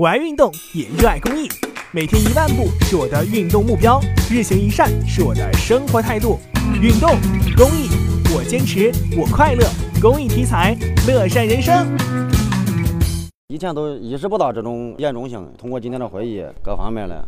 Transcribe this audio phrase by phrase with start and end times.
[0.00, 1.46] 我爱运动，也热爱公益。
[1.92, 6.38] 每天一万步是我的运动目标，日行一善是我的生活态度。
[6.80, 7.10] 运动
[7.54, 7.90] 公益，
[8.34, 9.62] 我坚持，我快乐。
[10.00, 10.74] 公益题材，
[11.06, 11.86] 乐善人生。
[13.48, 17.22] 以前都意识不到这种严重性，通过今天的会议，各方面的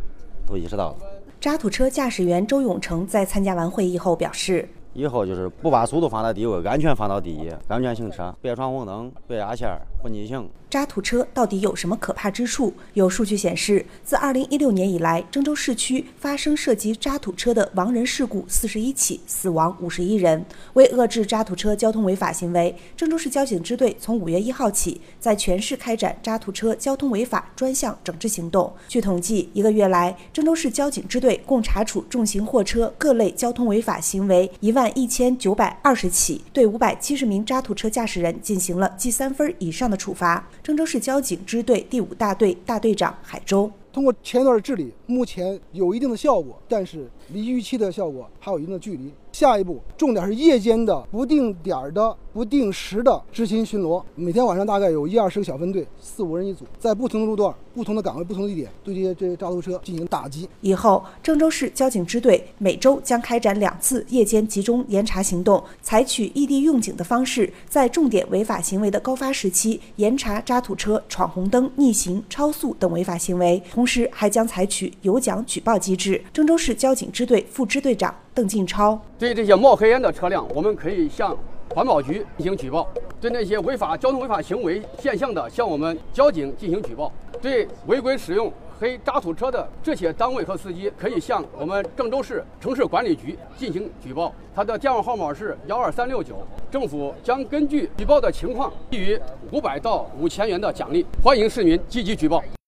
[0.46, 0.96] 都意识到了。
[1.39, 4.66] 渣土车驾驶员周永成在参加完会议后表示。
[4.95, 9.68] 以后就是不把速度放在第一位，安全放到第一，安全行车，别闯红灯，别压线，
[10.03, 10.50] 不逆行。
[10.69, 12.73] 渣土车到底有什么可怕之处？
[12.95, 20.44] 有数据显示，自2016年以来，郑州市区发生涉及渣土车的亡人事故41起，死亡51人。
[20.75, 28.72] 为遏制渣土车交通违法行为，郑州市交警支队从5月1号起，在全市开展渣土车交通违法专项整治行动。
[28.89, 34.83] 据统计，一个月来，郑州市交警支队共查处重型货车各类交通违法行为一万。
[34.83, 40.48] 万一千九百二十起，对五百七十名渣土车驾驶人进行了记三分以上的处罚。
[40.62, 43.70] 郑州市交警支队第五大队大队长海洲。
[43.92, 49.12] 通过前一段的治理，目前有一定的效果，但是离预期的效果还有一定的距离。
[49.33, 60.48] 下一步重点是夜间的不定点的、不定时的执勤巡逻，每天晚上大概有一二十个小分队，四五人一组，在不同的路段、不同的岗位、不同的地点，对这些这些渣土车进行打击。
[60.60, 73.62] 以后，郑州市交警支队每周将开展两次夜间集中严查行动，采取异地用警的方式，在重点违法行为的高发时期严查渣土车闯红灯、逆行、超速等违法行为。
[73.72, 76.22] 同时，还将采取有奖举报机制。
[76.33, 81.36] 郑州市交警支队副支队长邓进超：对这些冒黑烟的车辆，我们可以向
[81.75, 82.83] 环保局进行举报；
[83.20, 94.33] 对那些违法交通违法行为现象的，向我们交警进行举报；对违规使用黑渣土车的这些单位和司机，可以向我们郑州市城市管理局进行举报。
[94.55, 96.36] 他的电话号码是幺二三六九。
[96.70, 101.05] 政府将根据举报的情况，给予五百到五千元的奖励。
[101.22, 102.42] 欢迎市民积极举报。